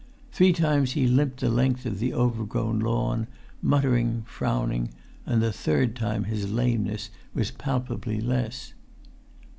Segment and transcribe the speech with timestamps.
[0.31, 3.27] Three times he limped the length of the overgrown lawn,
[3.61, 4.89] muttering, frowning;
[5.27, 8.73] and the third time his lameness was palpably less.